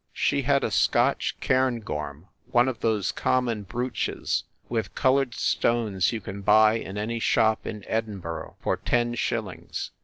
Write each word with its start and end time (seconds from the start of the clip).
She 0.13 0.41
had 0.41 0.63
a 0.63 0.71
Scotch 0.71 1.35
cairngorm, 1.41 2.27
one 2.49 2.67
of 2.67 2.79
those 2.79 3.11
common 3.11 3.61
brooches 3.61 4.45
with 4.67 4.95
colored 4.95 5.35
stones 5.35 6.11
you 6.11 6.19
can 6.19 6.41
buy 6.41 6.79
in 6.79 6.97
any 6.97 7.19
shop 7.19 7.67
in 7.67 7.83
Edinburgh 7.87 8.55
for 8.63 8.77
ten 8.77 9.13
shillings. 9.13 9.91